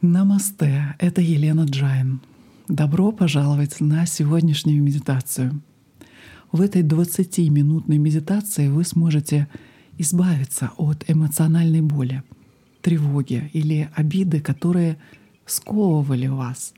Намасте, 0.00 0.94
это 1.00 1.20
Елена 1.20 1.62
Джайн. 1.64 2.20
Добро 2.68 3.10
пожаловать 3.10 3.80
на 3.80 4.06
сегодняшнюю 4.06 4.80
медитацию. 4.80 5.60
В 6.52 6.60
этой 6.60 6.82
20-минутной 6.82 7.98
медитации 7.98 8.68
вы 8.68 8.84
сможете 8.84 9.48
избавиться 9.96 10.70
от 10.76 11.02
эмоциональной 11.10 11.80
боли, 11.80 12.22
тревоги 12.80 13.50
или 13.52 13.90
обиды, 13.92 14.40
которые 14.40 14.98
сковывали 15.46 16.28
вас 16.28 16.74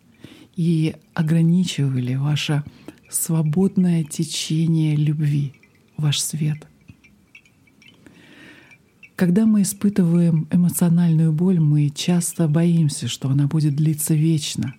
и 0.57 0.96
ограничивали 1.12 2.14
ваше 2.14 2.64
свободное 3.11 4.02
течение 4.02 4.96
любви, 4.96 5.52
ваш 5.98 6.21
свет. 6.21 6.70
Когда 9.21 9.45
мы 9.45 9.61
испытываем 9.61 10.48
эмоциональную 10.50 11.30
боль, 11.30 11.61
мы 11.61 11.91
часто 11.91 12.48
боимся, 12.48 13.07
что 13.07 13.29
она 13.29 13.48
будет 13.48 13.77
длиться 13.77 14.15
вечно 14.15 14.74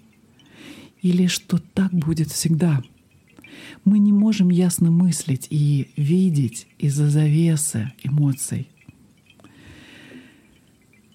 или 1.03 1.27
что 1.27 1.59
так 1.59 1.93
будет 1.93 2.31
всегда. 2.31 2.81
Мы 3.85 3.99
не 3.99 4.11
можем 4.11 4.49
ясно 4.49 4.89
мыслить 4.89 5.45
и 5.51 5.91
видеть 5.95 6.65
из-за 6.79 7.07
завесы 7.11 7.93
эмоций. 8.01 8.67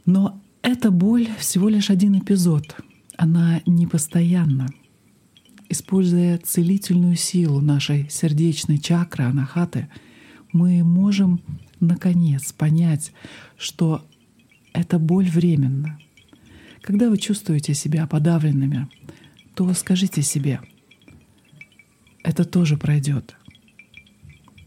Но 0.04 0.40
эта 0.62 0.92
боль 0.92 1.26
всего 1.40 1.68
лишь 1.68 1.90
один 1.90 2.16
эпизод. 2.20 2.76
Она 3.16 3.60
не 3.66 3.88
постоянна. 3.88 4.68
Используя 5.68 6.38
целительную 6.38 7.16
силу 7.16 7.60
нашей 7.60 8.08
сердечной 8.08 8.78
чакры 8.78 9.24
анахаты, 9.24 9.88
мы 10.52 10.84
можем 10.84 11.40
наконец 11.80 12.52
понять, 12.52 13.12
что 13.56 14.06
эта 14.72 14.98
боль 14.98 15.28
временна. 15.28 15.98
Когда 16.82 17.10
вы 17.10 17.18
чувствуете 17.18 17.74
себя 17.74 18.06
подавленными, 18.06 18.88
то 19.54 19.72
скажите 19.74 20.22
себе, 20.22 20.60
это 22.22 22.44
тоже 22.44 22.76
пройдет. 22.76 23.36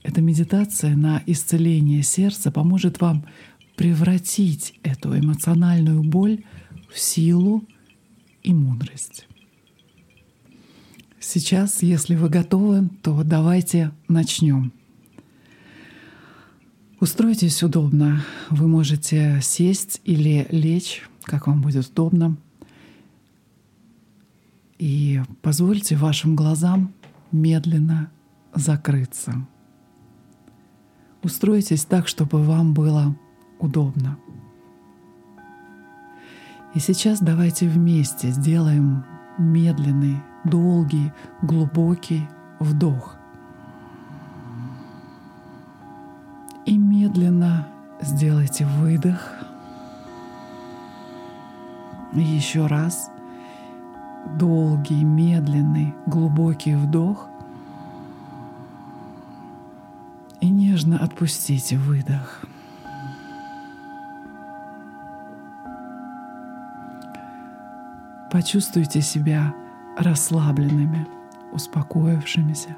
Эта 0.04 0.22
медитация 0.22 0.96
на 0.96 1.22
исцеление 1.26 2.04
сердца 2.04 2.52
поможет 2.52 3.00
вам 3.00 3.26
превратить 3.76 4.74
эту 4.84 5.18
эмоциональную 5.18 6.04
боль 6.04 6.44
в 6.92 7.00
силу 7.00 7.64
и 8.44 8.54
мудрость. 8.54 9.28
Сейчас, 11.20 11.84
если 11.84 12.16
вы 12.16 12.30
готовы, 12.30 12.90
то 13.04 13.24
давайте 13.24 13.92
начнем. 14.08 14.74
Устройтесь 17.00 17.64
удобно. 17.64 18.26
Вы 18.50 18.68
можете 18.68 19.40
сесть 19.42 20.02
или 20.04 20.46
лечь, 20.50 21.10
как 21.24 21.48
вам 21.48 21.62
будет 21.62 21.90
удобно. 21.90 22.36
И 24.80 25.22
позвольте 25.42 25.96
вашим 25.96 26.36
глазам 26.36 26.94
медленно 27.32 28.12
закрыться. 28.54 29.48
Устройтесь 31.24 31.86
так, 31.86 32.10
чтобы 32.10 32.44
вам 32.44 32.74
было 32.74 33.16
удобно. 33.60 34.18
И 36.76 36.80
сейчас 36.80 37.20
давайте 37.22 37.70
вместе 37.70 38.32
сделаем 38.32 39.06
медленный, 39.38 40.18
долгий, 40.44 41.14
глубокий 41.42 42.28
вдох. 42.60 43.19
Медленно 47.10 47.68
сделайте 48.02 48.66
выдох. 48.66 49.34
И 52.14 52.20
еще 52.20 52.68
раз 52.68 53.10
долгий, 54.38 55.04
медленный, 55.04 55.96
глубокий 56.06 56.76
вдох. 56.76 57.28
И 60.40 60.50
нежно 60.50 61.00
отпустите 61.00 61.78
выдох. 61.78 62.44
Почувствуйте 68.32 69.02
себя 69.02 69.54
расслабленными, 69.98 71.08
успокоившимися. 71.52 72.76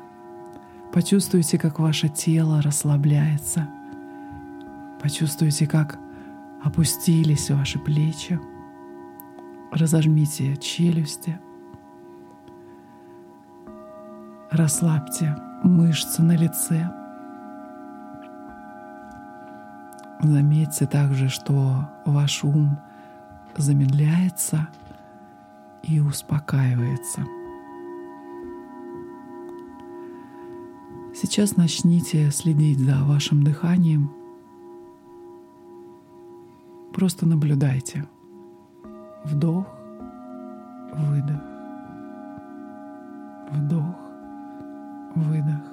Почувствуйте, 0.94 1.58
как 1.58 1.80
ваше 1.80 2.08
тело 2.08 2.62
расслабляется– 2.62 3.68
Почувствуйте, 5.02 5.66
как 5.66 5.98
опустились 6.64 7.50
ваши 7.50 7.80
плечи. 7.80 8.40
Разожмите 9.72 10.56
челюсти. 10.58 11.40
Расслабьте 14.52 15.36
мышцы 15.64 16.22
на 16.22 16.36
лице. 16.36 16.88
Заметьте 20.22 20.86
также, 20.86 21.30
что 21.30 21.90
ваш 22.06 22.44
ум 22.44 22.78
замедляется 23.58 24.68
и 25.82 26.00
успокаивается. 26.00 27.22
Сейчас 31.16 31.58
начните 31.58 32.30
следить 32.30 32.80
за 32.80 33.04
вашим 33.04 33.44
дыханием– 33.44 34.12
Просто 37.02 37.26
наблюдайте. 37.26 38.04
Вдох, 39.26 39.66
выдох. 40.94 41.42
Вдох, 43.52 43.96
выдох. 45.16 45.64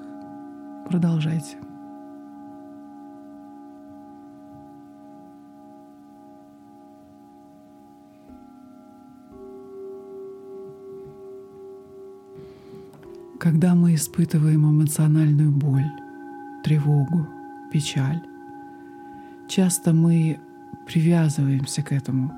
Продолжайте. 0.88 1.58
Когда 13.38 13.74
мы 13.74 13.94
испытываем 13.94 14.64
эмоциональную 14.64 15.52
боль, 15.52 15.92
тревогу, 16.64 17.26
печаль, 17.70 18.22
часто 19.46 19.92
мы 19.92 20.38
привязываемся 20.88 21.82
к 21.82 21.92
этому. 21.92 22.32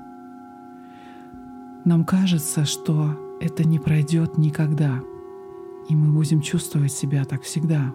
Нам 1.85 2.03
кажется, 2.03 2.65
что 2.65 3.17
это 3.39 3.63
не 3.63 3.79
пройдет 3.79 4.37
никогда, 4.37 4.99
и 5.89 5.95
мы 5.95 6.11
будем 6.13 6.41
чувствовать 6.41 6.91
себя 6.91 7.23
так 7.23 7.43
всегда. 7.43 7.93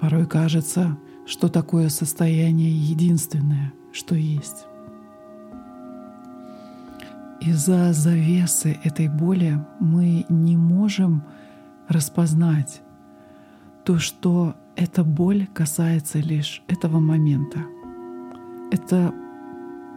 Порой 0.00 0.26
кажется, 0.26 0.98
что 1.24 1.48
такое 1.48 1.88
состояние 1.88 2.70
единственное, 2.70 3.72
что 3.92 4.16
есть. 4.16 4.66
Из-за 7.40 7.92
завесы 7.92 8.76
этой 8.82 9.08
боли 9.08 9.64
мы 9.78 10.26
не 10.28 10.56
можем 10.56 11.22
распознать 11.86 12.82
то, 13.84 13.98
что 13.98 14.56
эта 14.78 15.02
боль 15.02 15.48
касается 15.54 16.20
лишь 16.20 16.62
этого 16.68 17.00
момента. 17.00 17.66
Это 18.70 19.12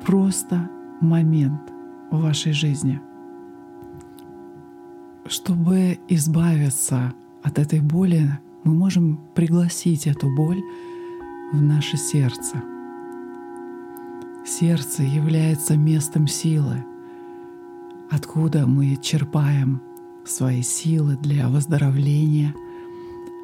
просто 0.03 0.69
момент 0.99 1.61
в 2.09 2.19
вашей 2.19 2.51
жизни. 2.51 2.99
Чтобы 5.27 5.99
избавиться 6.09 7.13
от 7.43 7.59
этой 7.59 7.79
боли, 7.79 8.39
мы 8.63 8.73
можем 8.73 9.19
пригласить 9.35 10.07
эту 10.07 10.35
боль 10.35 10.61
в 11.53 11.61
наше 11.61 11.95
сердце. 11.97 12.63
Сердце 14.43 15.03
является 15.03 15.77
местом 15.77 16.27
силы, 16.27 16.83
откуда 18.09 18.65
мы 18.65 18.95
черпаем 18.95 19.79
свои 20.25 20.63
силы 20.63 21.17
для 21.17 21.49
выздоровления, 21.49 22.55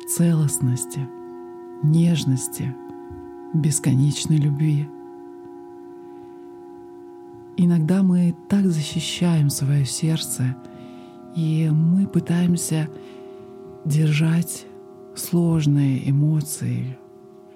целостности– 0.10 1.08
нежности, 1.84 2.76
бесконечной 3.54 4.38
любви. 4.38 4.88
Иногда 7.58 8.04
мы 8.04 8.36
так 8.50 8.66
защищаем 8.66 9.50
свое 9.50 9.86
сердце, 9.86 10.56
и 11.36 11.70
мы 11.72 12.08
пытаемся 12.08 12.90
держать 13.86 14.66
сложные 15.16 16.10
эмоции 16.10 16.98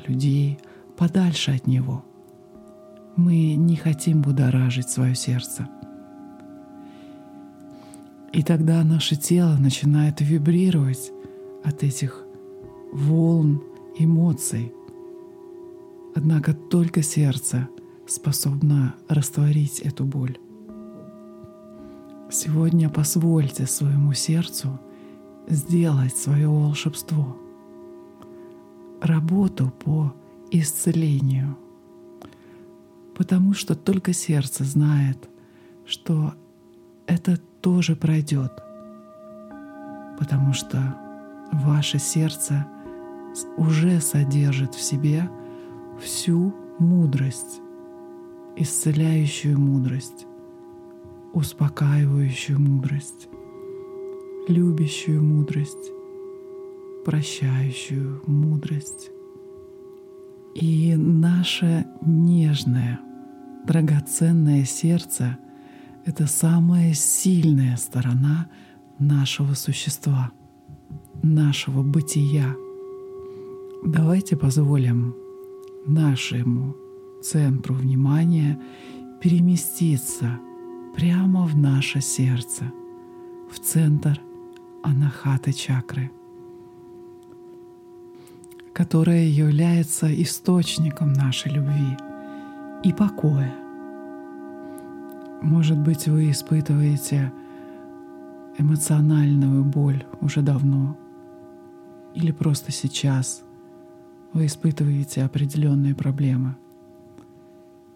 людей 0.07 0.59
подальше 0.97 1.51
от 1.51 1.67
него. 1.67 2.03
Мы 3.15 3.55
не 3.55 3.75
хотим 3.75 4.21
будоражить 4.21 4.89
свое 4.89 5.15
сердце. 5.15 5.67
И 8.31 8.43
тогда 8.43 8.83
наше 8.83 9.15
тело 9.15 9.57
начинает 9.57 10.21
вибрировать 10.21 11.11
от 11.63 11.83
этих 11.83 12.23
волн 12.93 13.61
эмоций. 13.97 14.73
Однако 16.15 16.53
только 16.53 17.01
сердце 17.01 17.69
способна 18.07 18.95
растворить 19.07 19.79
эту 19.79 20.05
боль. 20.05 20.37
Сегодня 22.29 22.89
позвольте 22.89 23.65
своему 23.65 24.13
сердцу 24.13 24.79
сделать 25.47 26.15
свое 26.15 26.47
волшебство, 26.47 27.37
работу 29.01 29.73
по 29.83 30.13
исцелению, 30.51 31.57
потому 33.15 33.53
что 33.53 33.75
только 33.75 34.13
сердце 34.13 34.63
знает, 34.63 35.29
что 35.85 36.33
это 37.05 37.37
тоже 37.61 37.95
пройдет, 37.95 38.51
потому 40.17 40.53
что 40.53 40.95
ваше 41.51 41.99
сердце 41.99 42.65
уже 43.57 43.99
содержит 43.99 44.75
в 44.75 44.81
себе 44.81 45.29
всю 45.99 46.53
мудрость, 46.79 47.61
исцеляющую 48.55 49.59
мудрость, 49.59 50.25
успокаивающую 51.33 52.59
мудрость, 52.59 53.29
любящую 54.47 55.23
мудрость, 55.23 55.91
прощающую 57.05 58.21
мудрость. 58.25 59.11
И 60.55 60.95
наше 60.95 61.85
нежное, 62.01 62.99
драгоценное 63.65 64.65
сердце— 64.65 65.37
это 66.05 66.27
самая 66.27 66.93
сильная 66.93 67.77
сторона 67.77 68.49
нашего 68.99 69.53
существа, 69.53 70.31
нашего 71.23 71.83
бытия. 71.83 72.55
Давайте 73.83 74.37
позволим 74.37 75.15
нашему 75.87 76.75
центру 77.19 77.73
внимания 77.73 78.61
переместиться 79.19 80.39
прямо 80.95 81.47
в 81.47 81.57
наше 81.57 81.99
сердце, 81.99 82.71
в 83.49 83.57
центр 83.59 84.21
анахаты 84.83 85.51
чакры, 85.51 86.11
которая 88.71 89.23
является 89.23 90.13
источником 90.21 91.11
нашей 91.13 91.51
любви 91.51 91.97
и 92.83 92.93
покоя. 92.93 93.55
Может 95.41 95.79
быть, 95.79 96.07
вы 96.07 96.29
испытываете 96.29 97.33
эмоциональную 98.59 99.63
боль 99.63 100.05
уже 100.21 100.43
давно, 100.43 100.95
или 102.13 102.31
просто 102.31 102.71
сейчас 102.71 103.43
вы 104.33 104.45
испытываете 104.45 105.23
определенные 105.23 105.95
проблемы, 105.95 106.55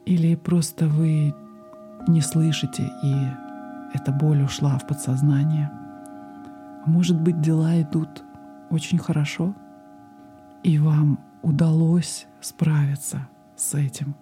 или 0.06 0.36
просто 0.36 0.88
вы 0.88 1.34
не 2.08 2.22
слышите, 2.22 2.92
и 3.04 3.16
эта 3.94 4.12
боль 4.12 4.44
ушла 4.44 4.78
в 4.78 4.88
подсознание. 4.88 5.72
Может 6.86 7.20
быть, 7.20 7.42
дела 7.42 7.82
идут 7.82 8.24
очень 8.70 9.00
хорошо, 9.00 9.56
и 10.64 10.78
вам 10.78 11.20
удалось 11.42 12.28
справиться 12.42 13.28
с 13.56 13.74
этим. 13.74 14.16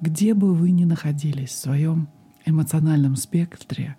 Где 0.00 0.34
бы 0.34 0.54
вы 0.54 0.70
ни 0.70 0.84
находились 0.84 1.50
в 1.50 1.58
своем 1.58 2.08
эмоциональном 2.46 3.16
спектре, 3.16 3.96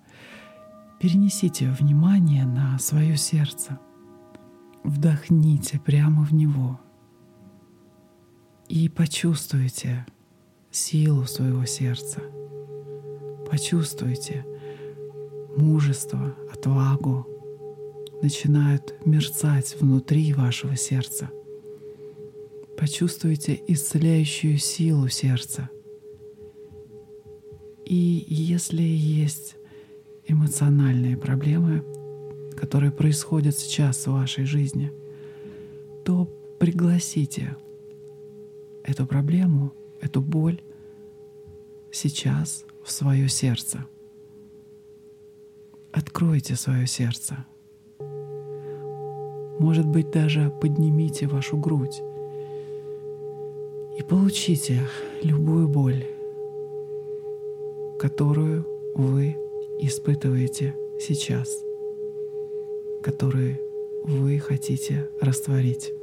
перенесите 1.00 1.69
внимание 1.69 2.46
на 2.46 2.78
свое 2.80 3.18
сердце. 3.18 3.78
Вдохните 4.86 5.80
прямо 5.80 6.24
в 6.24 6.32
него 6.32 6.80
и 8.70 8.88
почувствуйте 8.88 10.06
силу 10.70 11.26
своего 11.26 11.66
сердца. 11.66 12.22
Почувствуйте 13.50 14.46
мужество, 15.58 16.36
отвагу 16.54 17.26
начинают 18.22 18.94
мерцать 19.08 19.76
внутри 19.82 20.34
вашего 20.34 20.76
сердца. 20.76 21.32
Почувствуйте 22.78 23.60
исцеляющую 23.68 24.60
силу 24.60 25.08
сердца. 25.08 25.68
И 27.86 28.24
если 28.28 28.84
есть 28.84 29.56
эмоциональные 30.28 31.18
проблемы, 31.18 31.84
которые 32.56 32.92
происходят 32.92 33.57
сейчас 33.57 34.07
в 34.07 34.12
вашей 34.13 34.46
жизни, 34.46 34.92
то 36.04 36.30
пригласите 36.60 37.56
эту 38.84 39.06
проблему, 39.06 39.74
эту 40.02 40.22
боль 40.22 40.62
сейчас 41.92 42.66
в 42.84 42.92
свое 42.92 43.28
сердце. 43.30 43.86
Откройте 45.92 46.56
свое 46.56 46.88
сердце. 46.88 47.46
Может 49.60 49.88
быть, 49.88 50.12
даже 50.12 50.51
поднимите 50.62 51.28
вашу 51.28 51.58
грудь 51.58 52.01
и 53.98 54.04
получите 54.04 54.81
любую 55.24 55.69
боль, 55.69 56.06
которую 57.98 58.68
вы 58.96 59.38
испытываете 59.80 60.75
сейчас, 61.00 61.63
которую 63.06 63.60
вы 64.04 64.40
хотите 64.40 65.07
растворить. 65.22 65.94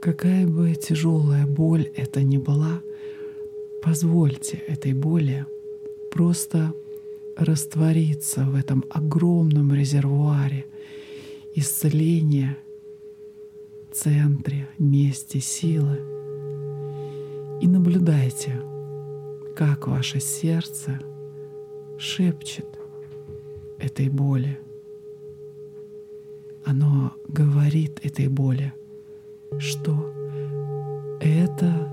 Какая 0.00 0.46
бы 0.46 0.74
тяжелая 0.74 1.46
боль 1.46 1.90
это 1.94 2.22
ни 2.22 2.38
была, 2.38 2.80
позвольте 3.82 4.62
этой 4.66 4.94
боли 4.94 5.44
просто 6.10 6.72
раствориться 7.36 8.44
в 8.44 8.54
этом 8.54 8.86
огромном 8.88 9.74
резервуаре 9.74 10.64
исцеления, 11.54 12.56
центре, 13.92 14.66
месте 14.78 15.40
силы. 15.40 16.00
И 17.60 17.68
наблюдайте, 17.68 18.62
как 19.54 19.88
ваше 19.88 20.20
сердце 20.20 20.98
шепчет 21.98 22.79
этой 23.80 24.08
боли. 24.08 24.58
Оно 26.64 27.12
говорит 27.28 28.00
этой 28.04 28.28
боли— 28.28 28.72
что 29.58 30.12
это 31.20 31.90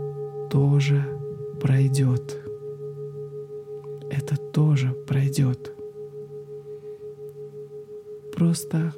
тоже 0.49 1.03
пройдет. 1.61 2.39
Это 4.09 4.37
тоже 4.37 4.95
пройдет. 5.07 5.73
Просто 8.33 8.93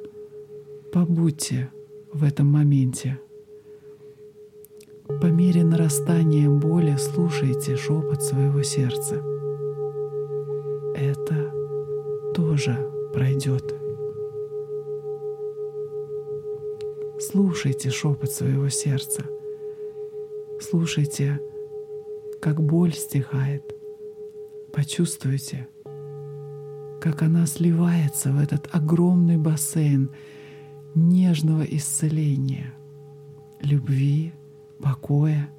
побудьте 0.92 1.70
в 2.12 2.24
этом 2.24 2.46
моменте. 2.46 3.18
По 5.20 5.26
мере 5.26 5.64
нарастания 5.64 6.48
боли 6.48 6.96
слушайте 6.96 7.76
шепот 7.76 8.22
своего 8.22 8.62
сердца. 8.62 9.16
Это 10.94 11.59
тоже 12.34 12.90
пройдет. 13.12 13.74
Слушайте 17.18 17.90
шепот 17.90 18.30
своего 18.30 18.68
сердца. 18.68 19.24
Слушайте, 20.60 21.40
как 22.40 22.62
боль 22.62 22.92
стихает. 22.92 23.74
Почувствуйте, 24.72 25.68
как 27.00 27.22
она 27.22 27.46
сливается 27.46 28.32
в 28.32 28.38
этот 28.38 28.68
огромный 28.72 29.36
бассейн 29.36 30.10
нежного 30.94 31.62
исцеления, 31.62 32.74
любви, 33.60 34.32
покоя, 34.82 35.50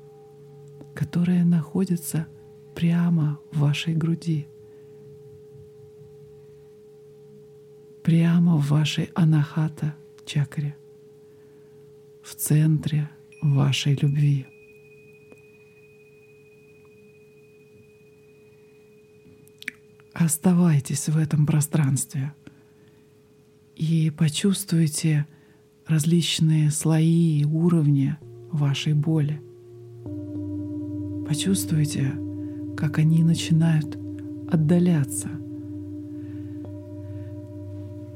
которая 0.95 1.43
находится 1.43 2.27
прямо 2.75 3.39
в 3.51 3.59
вашей 3.59 3.93
груди, 3.93 4.47
прямо 8.12 8.58
в 8.58 8.68
вашей 8.68 9.10
анахата 9.15 9.96
чакре 10.25 10.75
в 12.24 12.36
центре 12.36 13.10
вашей 13.41 13.96
любви. 14.01 14.46
Оставайтесь 20.13 21.08
в 21.08 21.18
этом 21.18 21.46
пространстве 21.46 22.34
и 23.77 24.12
почувствуйте 24.18 25.25
различные 25.88 26.70
слои 26.70 27.39
и 27.39 27.46
уровни 27.46 28.18
вашей 28.51 28.94
боли. 28.94 29.41
Почувствуйте, 31.30 32.12
как 32.75 32.98
они 32.98 33.24
начинают 33.24 33.98
отдаляться. 34.51 35.40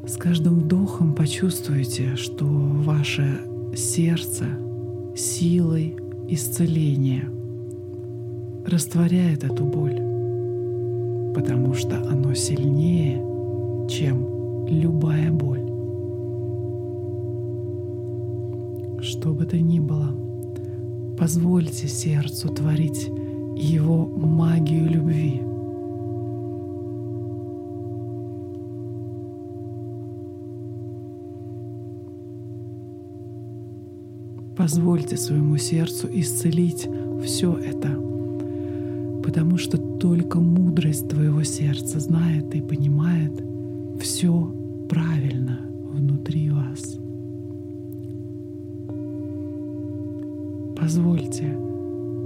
С 0.07 0.17
каждым 0.17 0.59
вдохом 0.59 1.15
почувствуйте, 1.15 2.15
что 2.15 2.45
ваше 2.45 3.41
сердце 3.75 4.45
силой 5.15 5.95
исцеления, 6.27 7.27
растворяет 8.67 9.43
эту 9.43 9.65
боль, 9.65 9.95
потому 11.33 11.73
что 11.73 11.97
оно 12.07 12.35
сильнее, 12.35 13.15
чем 13.89 14.67
любая 14.67 15.31
боль. 15.31 15.63
Что 19.01 19.33
бы 19.33 19.45
то 19.45 19.57
ни 19.57 19.79
было, 19.79 20.15
позвольте 21.17 21.87
сердцу 21.87 22.49
творить 22.49 23.07
его 23.55 24.05
магию 24.05 24.87
любви— 24.87 25.41
Позвольте 34.65 35.15
своему 35.15 35.57
сердцу 35.57 36.07
исцелить 36.11 36.89
все 37.23 37.53
это, 37.53 37.89
потому 39.23 39.59
что 39.59 39.77
только 39.77 40.39
мудрость 40.39 41.07
твоего 41.07 41.43
сердца 41.43 41.99
знает 41.99 42.55
и 42.55 42.61
понимает 42.61 43.45
все 44.01 44.51
правильно 44.89 45.59
внутри 45.93 46.49
вас. 46.49 46.97
Позвольте 50.75 51.55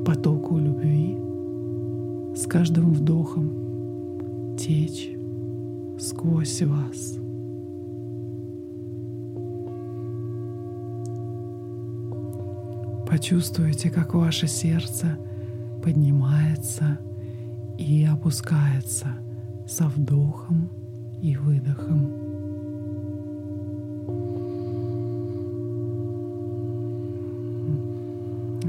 потоку 0.05 0.59
любви 0.59 1.17
с 2.37 2.45
каждым 2.47 2.93
вдохом 2.93 4.55
течь 4.57 5.11
сквозь 5.99 6.61
вас. 6.61 7.19
Почувствуйте, 13.09 13.89
как 13.89 14.13
ваше 14.13 14.47
сердце 14.47 15.17
поднимается 15.83 16.99
и 17.75 18.05
опускается 18.05 19.07
со 19.67 19.87
вдохом 19.87 20.69
и 21.19 21.35
выдохом. 21.35 22.05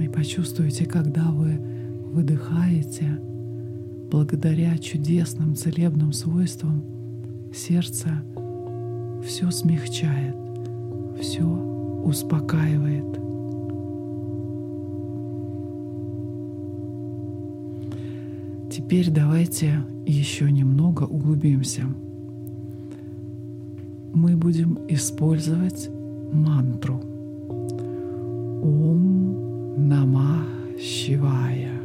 И 0.02 0.08
почувствуйте, 0.08 0.86
когда 0.86 1.30
вы 1.30 1.60
выдыхаете, 2.10 3.20
благодаря 4.10 4.78
чудесным 4.78 5.54
целебным 5.54 6.14
свойствам, 6.14 6.82
сердце 7.54 8.08
все 9.22 9.50
смягчает, 9.50 10.34
все 11.20 11.44
успокаивает. 11.44 13.19
Теперь 18.82 19.10
давайте 19.10 19.84
еще 20.06 20.50
немного 20.50 21.02
углубимся. 21.02 21.82
Мы 24.14 24.36
будем 24.38 24.78
использовать 24.88 25.90
мантру 26.32 26.98
Ом 28.62 29.86
Нама 29.86 30.46
Шивая. 30.80 31.78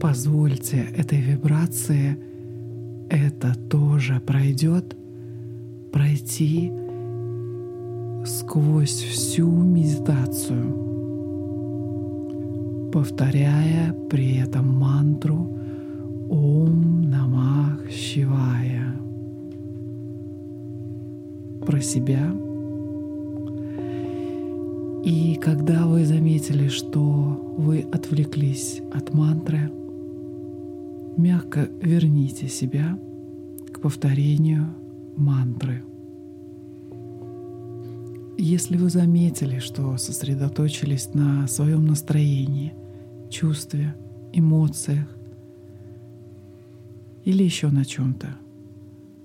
Позвольте 0.00 0.86
этой 0.94 1.22
вибрации 1.22 2.18
это 3.08 3.54
тоже 3.70 4.20
пройдет, 4.20 4.94
пройти 5.92 6.70
сквозь 8.26 9.02
всю 9.02 9.50
медитацию 9.50 10.87
повторяя 12.98 13.94
при 14.10 14.38
этом 14.38 14.66
мантру 14.76 15.56
Ом 16.28 17.02
Намах 17.08 17.88
Шивая 17.88 18.92
про 21.64 21.80
себя. 21.80 22.34
И 25.04 25.38
когда 25.40 25.86
вы 25.86 26.06
заметили, 26.06 26.66
что 26.66 27.04
вы 27.56 27.86
отвлеклись 27.92 28.82
от 28.92 29.14
мантры, 29.14 29.70
мягко 31.16 31.68
верните 31.80 32.48
себя 32.48 32.98
к 33.72 33.78
повторению 33.78 34.74
мантры. 35.16 35.84
Если 38.36 38.76
вы 38.76 38.90
заметили, 38.90 39.60
что 39.60 39.96
сосредоточились 39.98 41.14
на 41.14 41.46
своем 41.46 41.86
настроении, 41.86 42.74
чувстве, 43.30 43.94
эмоциях 44.32 45.08
или 47.24 47.42
еще 47.42 47.68
на 47.68 47.84
чем-то, 47.84 48.36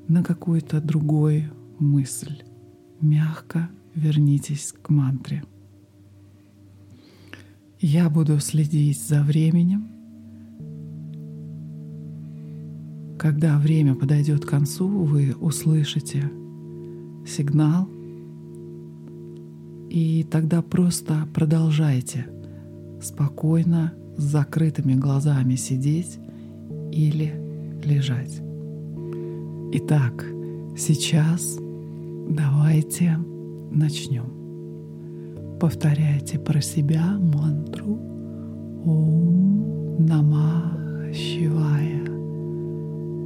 на 0.08 0.24
какую-то 0.24 0.82
другую 0.82 1.46
мысль, 1.80 2.44
мягко 3.02 3.70
вернитесь 3.96 4.74
к 4.74 4.90
мантре. 4.90 5.44
Я 7.80 8.10
буду 8.10 8.40
следить 8.40 9.02
за 9.02 9.24
временем. 9.24 9.88
Когда 13.20 13.58
время 13.58 13.96
подойдет 13.96 14.46
к 14.46 14.50
концу, 14.50 14.88
вы 14.88 15.34
услышите 15.40 16.30
сигнал— 17.26 17.88
и 19.94 20.24
тогда 20.24 20.64
просто 20.64 21.28
продолжайте 21.36 22.26
спокойно 23.04 23.94
с 24.18 24.24
закрытыми 24.24 24.94
глазами 24.94 25.56
сидеть 25.56 26.20
или 26.92 27.34
лежать. 27.84 28.42
Итак, 29.74 30.26
сейчас 30.78 31.58
давайте 32.30 33.18
начнем. 33.72 34.44
Повторяйте 35.60 36.40
про 36.40 36.62
себя 36.62 37.18
мантру 37.18 37.98
Ом 38.86 40.06
Нама 40.06 40.78
Шивая. 41.14 42.04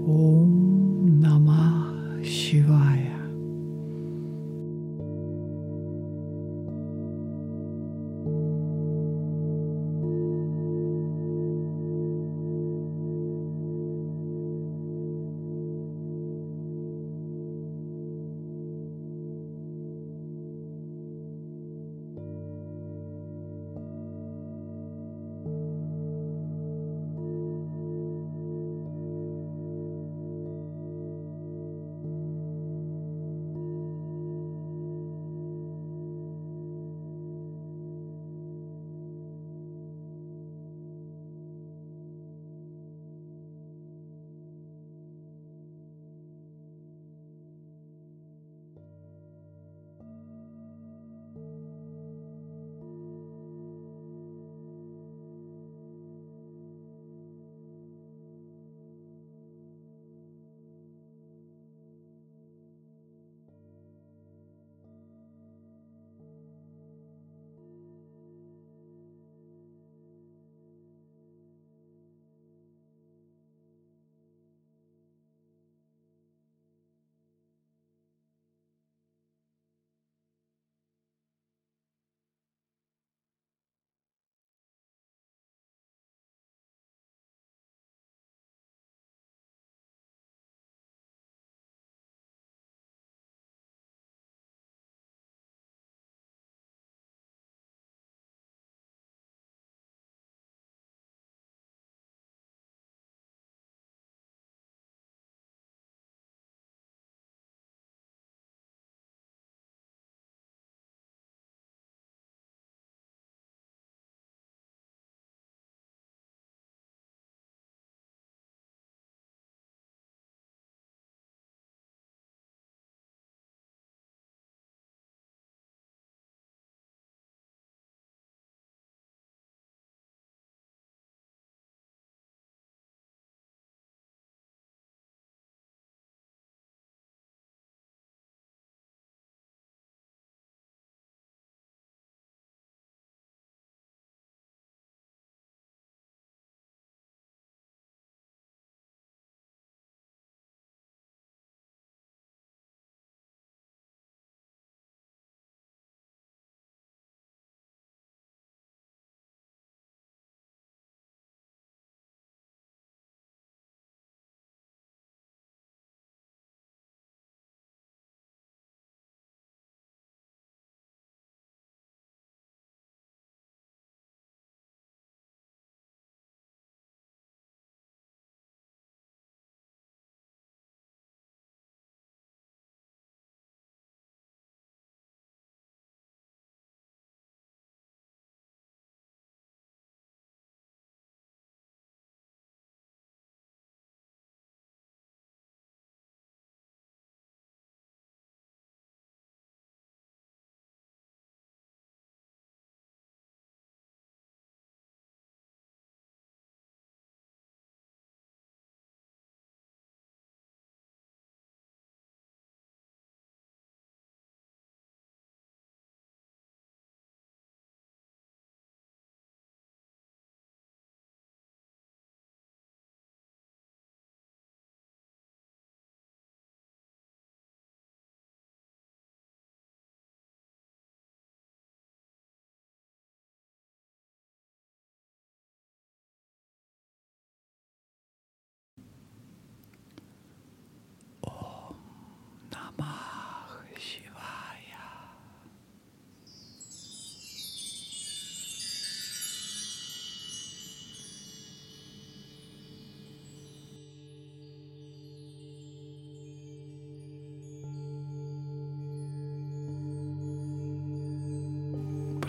Ом 0.06 1.20
Нама 1.20 1.88
Шивая. 2.24 3.17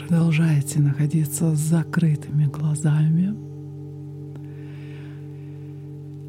Продолжайте 0.08 0.80
находиться 0.80 1.54
с 1.54 1.58
закрытыми 1.58 2.46
глазами. 2.46 3.34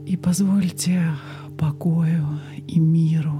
И 0.05 0.17
позвольте 0.17 1.01
покою 1.57 2.25
и 2.67 2.77
миру 2.77 3.39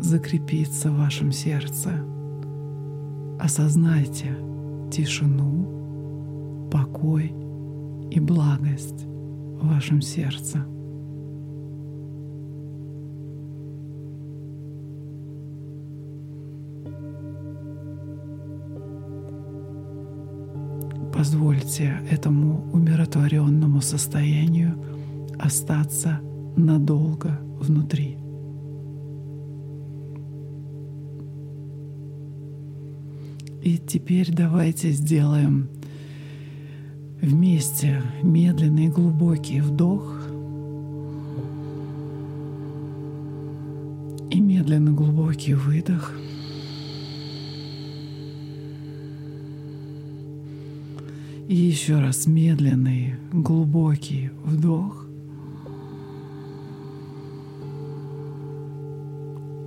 закрепиться 0.00 0.92
в 0.92 0.98
вашем 0.98 1.32
сердце. 1.32 1.90
Осознайте 3.40 4.36
тишину, 4.92 6.68
покой 6.70 7.34
и 8.12 8.20
благость 8.20 9.04
в 9.04 9.66
вашем 9.66 10.00
сердце. 10.00 10.64
Позвольте 21.14 22.00
этому 22.10 22.68
умиротворенному 22.72 23.80
состоянию 23.80 24.76
остаться 25.38 26.20
надолго 26.56 27.38
внутри. 27.60 28.18
И 33.62 33.78
теперь 33.78 34.32
давайте 34.32 34.90
сделаем 34.90 35.68
вместе 37.22 38.02
медленный 38.22 38.88
глубокий 38.88 39.60
вдох 39.60 40.26
и 44.30 44.40
медленно 44.40 44.90
глубокий 44.90 45.54
выдох. 45.54 46.12
И 51.46 51.54
еще 51.54 52.00
раз 52.00 52.26
медленный 52.26 53.16
глубокий 53.32 54.30
вдох. 54.44 55.06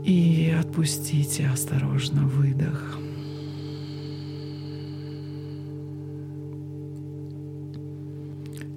И 0.04 0.56
отпустите 0.60 1.48
осторожно 1.48 2.26
выдох. 2.26 2.98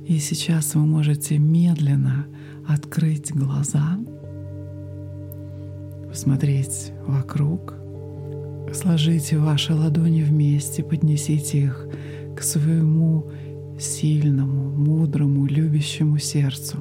И 0.06 0.18
сейчас 0.18 0.74
вы 0.74 0.84
можете 0.84 1.38
медленно 1.38 2.26
открыть 2.66 3.32
глаза, 3.32 3.98
посмотреть 6.08 6.92
вокруг, 7.06 7.74
сложите 8.74 9.38
ваши 9.38 9.72
ладони 9.72 10.22
вместе, 10.22 10.82
поднесите 10.82 11.60
их 11.60 11.86
к 12.36 12.42
своему 12.42 13.30
сильному, 13.78 14.70
мудрому, 14.70 15.46
любящему 15.46 16.18
сердцу. 16.18 16.78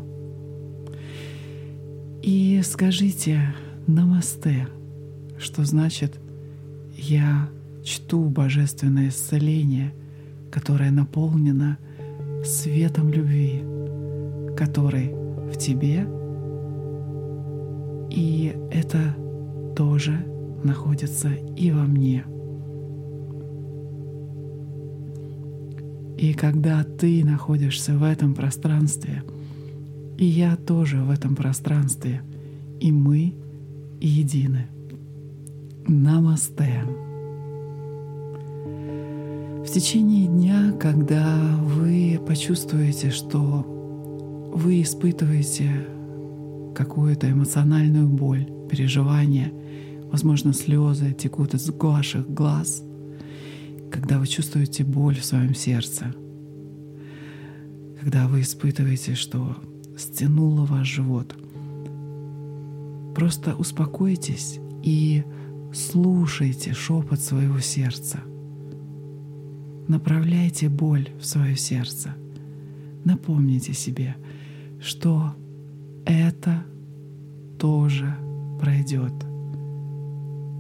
И 2.21 2.61
скажите 2.63 3.55
«Намасте», 3.87 4.67
что 5.37 5.63
значит 5.63 6.19
«Я 6.97 7.49
чту 7.83 8.25
божественное 8.25 9.09
исцеление, 9.09 9.93
которое 10.51 10.91
наполнено– 10.91 11.77
светом 12.43 13.09
любви, 13.09 13.63
который 14.55 15.11
в 15.51 15.57
тебе, 15.57 16.07
и 18.09 18.55
это 18.71 19.15
тоже 19.75 20.25
находится 20.63 21.29
и 21.29 21.71
во 21.71 21.83
мне. 21.83 22.25
И 26.19 26.33
когда 26.33 26.83
ты 26.83 27.23
находишься 27.23 27.97
в 27.97 28.03
этом 28.03 28.35
пространстве, 28.35 29.23
и 30.17 30.25
я 30.25 30.57
тоже 30.57 30.97
в 30.97 31.11
этом 31.11 31.33
пространстве, 31.33 32.21
и 32.81 32.91
мы 32.91 33.35
едины. 34.01 34.67
Намасте. 35.87 36.83
В 39.63 39.71
течение 39.71 40.27
дня, 40.27 40.73
когда 40.73 41.37
вы 41.63 42.19
почувствуете, 42.27 43.11
что 43.11 43.65
вы 44.53 44.81
испытываете 44.81 45.87
какую-то 46.75 47.31
эмоциональную 47.31 48.09
боль, 48.09 48.45
переживание, 48.69 49.53
возможно, 50.11 50.51
слезы 50.51 51.13
текут 51.13 51.53
из 51.53 51.69
ваших 51.69 52.29
глаз, 52.29 52.83
когда 53.91 54.19
вы 54.19 54.27
чувствуете 54.27 54.83
боль 54.83 55.15
в 55.19 55.25
своем 55.25 55.55
сердце, 55.55 56.13
когда 57.99 58.27
вы 58.27 58.41
испытываете, 58.41 59.15
что 59.15 59.57
стянуло 59.97 60.65
ваш 60.65 60.87
живот, 60.87 61.35
просто 63.15 63.55
успокойтесь 63.55 64.59
и 64.83 65.23
слушайте 65.73 66.73
шепот 66.73 67.19
своего 67.19 67.59
сердца. 67.59 68.19
Направляйте 69.87 70.69
боль 70.69 71.09
в 71.19 71.25
свое 71.25 71.57
сердце. 71.57 72.15
Напомните 73.03 73.73
себе, 73.73 74.15
что 74.79 75.33
это 76.05 76.63
тоже 77.57 78.15
пройдет. 78.59 79.13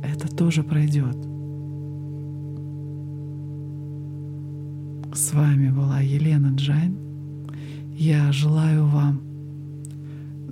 Это 0.03 0.27
тоже 0.35 0.63
пройдет. 0.63 1.28
С 5.19 5.33
вами 5.33 5.69
была 5.69 5.99
Елена 5.99 6.55
Джайн. 6.55 6.97
Я 7.91 8.31
желаю 8.31 8.85
вам 8.87 9.19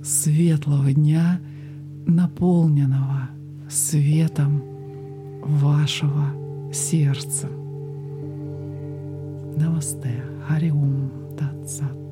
светлого 0.04 0.92
дня, 0.92 1.40
наполненного 2.06 3.30
светом 3.70 4.62
вашего 5.42 6.34
сердца. 6.70 7.48
Om 9.56 11.10
Tat 11.38 11.64
Sat. 11.66 12.07